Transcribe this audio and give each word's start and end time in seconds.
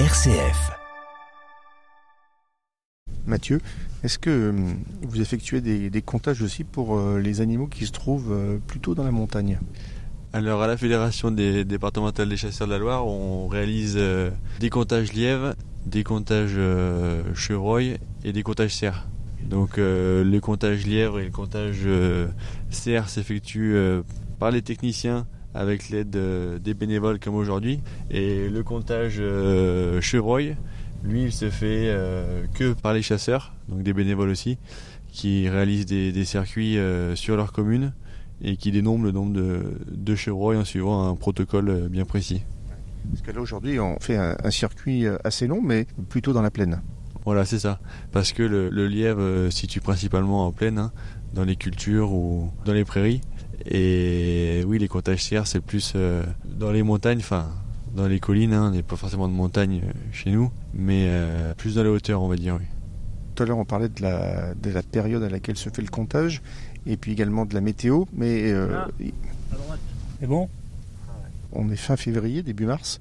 RCF. 0.00 0.72
Mathieu, 3.26 3.60
est-ce 4.02 4.18
que 4.18 4.28
euh, 4.28 4.52
vous 5.02 5.20
effectuez 5.20 5.60
des, 5.60 5.88
des 5.88 6.02
comptages 6.02 6.42
aussi 6.42 6.64
pour 6.64 6.96
euh, 6.98 7.20
les 7.20 7.40
animaux 7.40 7.68
qui 7.68 7.86
se 7.86 7.92
trouvent 7.92 8.32
euh, 8.32 8.58
plutôt 8.66 8.96
dans 8.96 9.04
la 9.04 9.12
montagne? 9.12 9.60
Alors 10.32 10.62
à 10.62 10.66
la 10.66 10.76
Fédération 10.76 11.30
des 11.30 11.64
départementales 11.64 12.28
des 12.28 12.36
chasseurs 12.36 12.66
de 12.66 12.72
la 12.72 12.78
Loire, 12.80 13.06
on 13.06 13.46
réalise 13.46 13.96
des 14.58 14.68
comptages 14.68 15.12
lièvres, 15.12 15.54
des 15.86 16.02
comptages 16.02 16.58
chevreuils 17.34 17.98
et 18.24 18.32
des 18.32 18.42
comptages 18.42 18.74
cerfs. 18.74 19.06
Donc 19.44 19.78
euh, 19.78 20.24
le 20.24 20.40
comptage 20.40 20.86
lièvre 20.86 21.20
et 21.20 21.24
le 21.24 21.30
comptage 21.30 21.82
euh, 21.84 22.28
cerf 22.70 23.08
s'effectuent 23.08 23.74
euh, 23.76 24.02
par 24.38 24.50
les 24.50 24.62
techniciens 24.62 25.26
avec 25.54 25.88
l'aide 25.88 26.16
euh, 26.16 26.58
des 26.58 26.74
bénévoles 26.74 27.18
comme 27.18 27.34
aujourd'hui. 27.36 27.80
Et 28.10 28.48
le 28.48 28.62
comptage 28.62 29.16
euh, 29.18 30.00
chevreuil, 30.00 30.56
lui, 31.04 31.24
il 31.24 31.32
se 31.32 31.50
fait 31.50 31.86
euh, 31.88 32.44
que 32.54 32.72
par 32.72 32.92
les 32.92 33.02
chasseurs, 33.02 33.54
donc 33.68 33.82
des 33.82 33.92
bénévoles 33.92 34.30
aussi, 34.30 34.58
qui 35.08 35.48
réalisent 35.48 35.86
des, 35.86 36.12
des 36.12 36.24
circuits 36.24 36.78
euh, 36.78 37.14
sur 37.14 37.36
leur 37.36 37.52
commune 37.52 37.92
et 38.42 38.56
qui 38.56 38.72
dénombrent 38.72 39.04
le 39.04 39.12
nombre 39.12 39.32
de, 39.32 39.62
de 39.90 40.14
chevreuils 40.14 40.56
en 40.56 40.64
suivant 40.64 41.08
un 41.08 41.14
protocole 41.14 41.88
bien 41.88 42.04
précis. 42.04 42.42
Parce 43.10 43.22
que 43.22 43.30
là 43.30 43.40
aujourd'hui 43.40 43.78
on 43.78 43.98
fait 44.00 44.16
un, 44.16 44.36
un 44.42 44.50
circuit 44.50 45.04
assez 45.22 45.46
long 45.46 45.60
mais 45.62 45.86
plutôt 46.08 46.32
dans 46.32 46.42
la 46.42 46.50
plaine. 46.50 46.82
Voilà, 47.24 47.44
c'est 47.44 47.58
ça. 47.60 47.80
Parce 48.12 48.32
que 48.32 48.42
le, 48.42 48.68
le 48.70 48.86
lièvre 48.86 49.20
se 49.20 49.50
situe 49.50 49.80
principalement 49.80 50.46
en 50.46 50.52
plaine, 50.52 50.78
hein, 50.78 50.92
dans 51.32 51.44
les 51.44 51.56
cultures 51.56 52.12
ou 52.12 52.50
dans 52.64 52.72
les 52.72 52.84
prairies. 52.84 53.20
Et 53.66 54.62
oui, 54.66 54.78
les 54.78 54.88
comptages 54.88 55.24
cerfs, 55.24 55.46
c'est 55.46 55.60
plus 55.60 55.92
euh, 55.96 56.22
dans 56.44 56.70
les 56.70 56.82
montagnes, 56.82 57.18
enfin, 57.18 57.48
dans 57.94 58.06
les 58.06 58.20
collines. 58.20 58.52
Hein, 58.52 58.68
il 58.70 58.74
n'y 58.74 58.80
a 58.80 58.82
pas 58.82 58.96
forcément 58.96 59.28
de 59.28 59.32
montagne 59.32 59.82
euh, 59.84 59.92
chez 60.12 60.30
nous, 60.30 60.50
mais 60.74 61.06
euh, 61.08 61.54
plus 61.54 61.76
dans 61.76 61.82
les 61.82 61.88
hauteurs, 61.88 62.22
on 62.22 62.28
va 62.28 62.36
dire, 62.36 62.56
oui. 62.56 62.66
Tout 63.34 63.42
à 63.42 63.46
l'heure 63.46 63.58
on 63.58 63.64
parlait 63.64 63.88
de 63.88 64.00
la, 64.00 64.54
de 64.54 64.70
la 64.70 64.82
période 64.84 65.22
à 65.24 65.28
laquelle 65.28 65.56
se 65.56 65.68
fait 65.68 65.82
le 65.82 65.88
comptage 65.88 66.40
et 66.86 66.96
puis 66.96 67.10
également 67.10 67.46
de 67.46 67.54
la 67.54 67.60
météo, 67.60 68.04
mais 68.12 68.52
euh, 68.52 68.84
C'est 70.20 70.28
bon? 70.28 70.48
On 71.52 71.68
est 71.70 71.76
fin 71.76 71.96
février, 71.96 72.42
début 72.44 72.66
mars. 72.66 73.00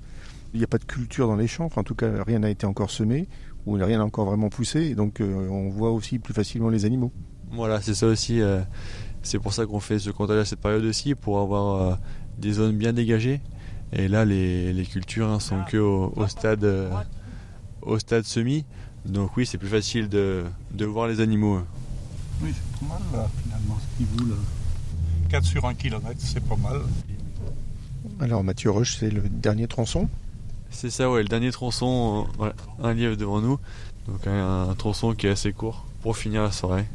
Il 0.54 0.58
n'y 0.58 0.64
a 0.64 0.68
pas 0.68 0.80
de 0.80 0.86
culture 0.86 1.28
dans 1.28 1.36
les 1.36 1.48
champs, 1.48 1.66
enfin, 1.66 1.82
en 1.82 1.84
tout 1.84 1.94
cas 1.94 2.24
rien 2.26 2.40
n'a 2.40 2.50
été 2.50 2.66
encore 2.66 2.90
semé 2.90 3.28
ou 3.66 3.74
rien 3.74 4.00
n'a 4.00 4.06
encore 4.06 4.26
vraiment 4.26 4.50
poussé, 4.50 4.82
et 4.82 4.96
donc 4.96 5.22
euh, 5.22 5.48
on 5.50 5.70
voit 5.70 5.92
aussi 5.92 6.18
plus 6.18 6.34
facilement 6.34 6.70
les 6.70 6.86
animaux. 6.86 7.12
Voilà, 7.52 7.80
c'est 7.82 7.94
ça 7.94 8.08
aussi. 8.08 8.42
C'est 9.24 9.40
pour 9.40 9.54
ça 9.54 9.66
qu'on 9.66 9.80
fait 9.80 10.00
ce 10.00 10.10
comptage 10.12 10.38
à 10.40 10.46
cette 10.46 10.60
période 10.62 10.84
aussi, 10.86 11.16
pour 11.16 11.40
avoir 11.40 11.82
euh, 11.82 11.96
des 12.38 12.54
zones 12.54 12.78
bien 12.78 12.94
dégagées. 12.94 13.42
Et 13.92 14.08
là, 14.08 14.26
les, 14.26 14.74
les 14.74 14.86
cultures 14.86 15.30
hein, 15.30 15.40
sont 15.40 15.62
que 15.70 15.78
au, 15.78 16.14
au 16.16 16.28
stade, 16.28 16.64
euh, 16.64 16.90
au 17.82 18.00
stade 18.00 18.24
semi. 18.26 18.66
Donc 19.06 19.36
oui, 19.38 19.46
c'est 19.46 19.58
plus 19.58 19.68
facile 19.68 20.08
de, 20.10 20.44
de 20.72 20.86
voir 20.86 21.08
les 21.08 21.20
animaux. 21.20 21.56
hein. 21.56 21.66
Oui, 22.42 22.52
c'est 22.54 22.80
pas 22.88 22.94
mal 22.96 23.02
là, 23.14 23.30
finalement, 23.44 23.78
ce 23.80 23.98
qu'il 23.98 24.06
vous 24.08 24.30
là. 24.30 24.36
4 25.30 25.46
sur 25.46 25.66
1 25.66 25.74
km, 25.76 26.14
c'est 26.18 26.44
pas 26.44 26.56
mal. 26.56 26.82
Alors 28.20 28.44
Mathieu 28.44 28.70
Roche, 28.72 28.98
c'est 29.00 29.10
le 29.10 29.22
dernier 29.22 29.68
tronçon? 29.68 30.10
C'est 30.70 30.90
ça, 30.90 31.10
ouais, 31.12 31.22
le 31.22 31.28
dernier 31.30 31.52
tronçon, 31.52 32.28
euh, 32.40 32.52
un 32.82 32.94
lièvre 32.94 33.16
devant 33.18 33.42
nous. 33.42 33.60
Donc 34.08 34.26
un, 34.28 34.70
un 34.70 34.76
tronçon 34.76 35.14
qui 35.14 35.28
est 35.28 35.32
assez 35.32 35.54
court 35.54 35.86
pour 36.02 36.18
finir 36.18 36.42
la 36.44 36.52
soirée. 36.52 36.86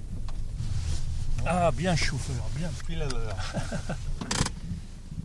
Ah, 1.47 1.71
bien 1.73 1.97
chauffeur, 1.97 2.45
bien 2.57 2.71
pile 2.87 3.03
à 3.03 3.09
l'heure. 3.09 3.37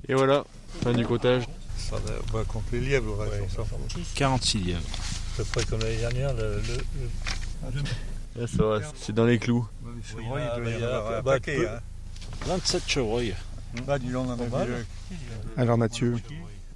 Et 0.07 0.13
voilà, 0.13 0.43
fin 0.81 0.93
du 0.93 1.05
comptage. 1.05 1.43
Ça 1.77 1.95
va 2.31 2.43
contre 2.43 2.65
les 2.73 2.81
lièvres, 2.81 3.19
ouais, 3.19 3.47
fout. 3.47 3.65
46 4.15 4.59
lièvres. 4.59 4.81
C'est 5.35 5.47
près 5.49 5.63
comme 5.65 5.79
l'année 5.79 5.97
dernière, 5.97 6.33
le. 6.33 6.61
le, 6.61 7.81
Là, 8.35 8.47
ça 8.47 8.63
va, 8.63 8.79
c'est 8.95 9.13
dans 9.13 9.25
les 9.25 9.37
clous. 9.37 9.67
il 10.19 10.27
doit 10.27 10.41
y 10.41 10.83
avoir 10.83 11.19
un 11.19 11.23
paquet, 11.23 11.67
hein. 11.67 11.79
27 12.47 12.83
chevreuils. 12.87 13.35
Bah, 13.87 13.97
en 14.15 14.29
a 14.29 14.35
mal. 14.35 14.85
Alors 15.57 15.77
Mathieu, 15.77 16.17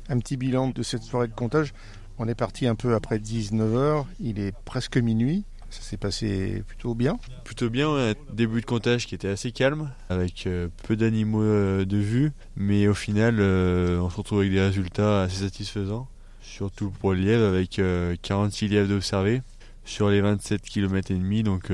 un 0.09 0.19
petit 0.19 0.37
bilan 0.37 0.69
de 0.69 0.83
cette 0.83 1.03
soirée 1.03 1.27
de 1.27 1.33
comptage. 1.33 1.73
On 2.19 2.27
est 2.27 2.35
parti 2.35 2.65
un 2.65 2.75
peu 2.75 2.95
après 2.95 3.19
19h, 3.19 4.05
il 4.19 4.39
est 4.39 4.55
presque 4.65 4.97
minuit. 4.97 5.45
Ça 5.69 5.81
s'est 5.81 5.97
passé 5.97 6.63
plutôt 6.67 6.95
bien. 6.95 7.19
Plutôt 7.43 7.69
bien, 7.69 7.93
ouais. 7.93 8.15
début 8.31 8.61
de 8.61 8.65
comptage 8.65 9.05
qui 9.05 9.15
était 9.15 9.27
assez 9.27 9.51
calme, 9.51 9.91
avec 10.09 10.47
euh, 10.47 10.69
peu 10.83 10.95
d'animaux 10.95 11.41
euh, 11.41 11.85
de 11.85 11.97
vue, 11.97 12.31
mais 12.55 12.87
au 12.87 12.93
final, 12.93 13.37
euh, 13.39 13.99
on 13.99 14.09
se 14.09 14.17
retrouve 14.17 14.39
avec 14.39 14.51
des 14.51 14.61
résultats 14.61 15.23
assez 15.23 15.43
satisfaisants, 15.43 16.07
surtout 16.41 16.89
pour 17.01 17.13
le 17.13 17.19
lièvre, 17.19 17.45
avec 17.45 17.79
euh, 17.79 18.15
46 18.21 18.69
lièvres 18.69 18.89
d'observés 18.89 19.41
sur 19.83 20.09
les 20.09 20.21
27 20.21 20.61
km 20.61 21.11
et 21.11 21.15
demi, 21.15 21.43
donc 21.43 21.71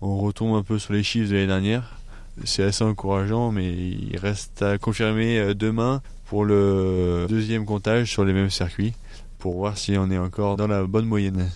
on 0.00 0.18
retombe 0.18 0.56
un 0.56 0.64
peu 0.64 0.80
sur 0.80 0.92
les 0.92 1.04
chiffres 1.04 1.30
de 1.30 1.34
l'année 1.34 1.46
dernière. 1.46 2.00
C'est 2.42 2.64
assez 2.64 2.82
encourageant, 2.82 3.52
mais 3.52 3.72
il 3.72 4.16
reste 4.16 4.60
à 4.60 4.76
confirmer 4.76 5.54
demain 5.54 6.02
pour 6.24 6.44
le 6.44 7.26
deuxième 7.28 7.64
comptage 7.64 8.10
sur 8.10 8.24
les 8.24 8.32
mêmes 8.32 8.50
circuits, 8.50 8.92
pour 9.38 9.54
voir 9.54 9.78
si 9.78 9.96
on 9.96 10.10
est 10.10 10.18
encore 10.18 10.56
dans 10.56 10.66
la 10.66 10.82
bonne 10.82 11.06
moyenne. 11.06 11.48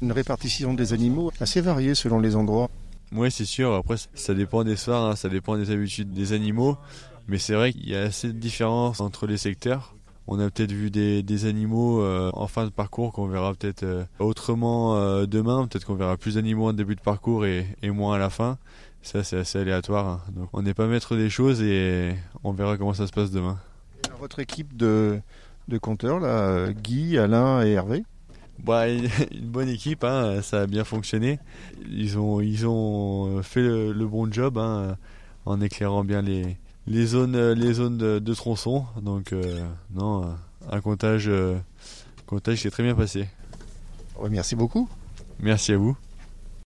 Une 0.00 0.12
répartition 0.12 0.74
des 0.74 0.92
animaux 0.92 1.32
assez 1.40 1.60
variée 1.60 1.94
selon 1.94 2.20
les 2.20 2.36
endroits. 2.36 2.70
Oui, 3.12 3.30
c'est 3.30 3.44
sûr. 3.44 3.74
Après, 3.74 3.96
ça 4.14 4.34
dépend 4.34 4.64
des 4.64 4.76
soirs, 4.76 5.10
hein, 5.10 5.16
ça 5.16 5.28
dépend 5.28 5.56
des 5.56 5.70
habitudes 5.70 6.12
des 6.12 6.32
animaux. 6.32 6.76
Mais 7.26 7.38
c'est 7.38 7.54
vrai 7.54 7.72
qu'il 7.72 7.88
y 7.88 7.96
a 7.96 8.02
assez 8.02 8.28
de 8.28 8.38
différences 8.38 9.00
entre 9.00 9.26
les 9.26 9.36
secteurs. 9.36 9.94
On 10.26 10.38
a 10.40 10.50
peut-être 10.50 10.72
vu 10.72 10.90
des, 10.90 11.22
des 11.22 11.46
animaux 11.46 12.02
euh, 12.02 12.30
en 12.34 12.46
fin 12.46 12.64
de 12.64 12.70
parcours 12.70 13.12
qu'on 13.12 13.26
verra 13.28 13.54
peut-être 13.54 13.82
euh, 13.82 14.04
autrement 14.18 14.96
euh, 14.96 15.26
demain. 15.26 15.66
Peut-être 15.66 15.84
qu'on 15.86 15.94
verra 15.94 16.16
plus 16.18 16.34
d'animaux 16.34 16.68
en 16.68 16.72
début 16.74 16.96
de 16.96 17.00
parcours 17.00 17.46
et, 17.46 17.66
et 17.82 17.90
moins 17.90 18.14
à 18.16 18.18
la 18.18 18.28
fin. 18.30 18.58
Ça, 19.02 19.24
c'est 19.24 19.38
assez 19.38 19.58
aléatoire. 19.58 20.06
hein. 20.06 20.20
Donc, 20.36 20.50
on 20.52 20.60
n'est 20.62 20.74
pas 20.74 20.86
maître 20.86 21.16
des 21.16 21.30
choses 21.30 21.62
et 21.62 22.14
on 22.44 22.52
verra 22.52 22.76
comment 22.76 22.92
ça 22.94 23.06
se 23.06 23.12
passe 23.12 23.30
demain. 23.30 23.58
Votre 24.20 24.38
équipe 24.40 24.76
de, 24.76 25.18
de 25.68 25.78
compteurs, 25.78 26.20
là, 26.20 26.72
Guy, 26.72 27.16
Alain 27.16 27.64
et 27.64 27.70
Hervé. 27.72 28.04
Bah, 28.64 28.88
une 28.88 29.08
bonne 29.46 29.68
équipe, 29.68 30.04
hein, 30.04 30.42
ça 30.42 30.62
a 30.62 30.66
bien 30.66 30.84
fonctionné. 30.84 31.38
Ils 31.90 32.18
ont, 32.18 32.40
ils 32.40 32.66
ont 32.66 33.42
fait 33.42 33.62
le, 33.62 33.92
le 33.92 34.06
bon 34.06 34.30
job 34.32 34.58
hein, 34.58 34.96
en 35.46 35.60
éclairant 35.60 36.04
bien 36.04 36.22
les, 36.22 36.56
les 36.86 37.06
zones, 37.06 37.52
les 37.52 37.72
zones 37.74 37.98
de, 37.98 38.18
de 38.18 38.34
tronçon. 38.34 38.84
Donc, 39.00 39.32
euh, 39.32 39.64
non, 39.94 40.34
un 40.70 40.80
comptage, 40.80 41.28
euh, 41.28 41.58
comptage 42.26 42.56
qui 42.56 42.62
s'est 42.62 42.70
très 42.70 42.82
bien 42.82 42.94
passé. 42.94 43.28
Ouais, 44.18 44.28
merci 44.30 44.56
beaucoup. 44.56 44.88
Merci 45.40 45.72
à 45.72 45.76
vous. 45.78 45.96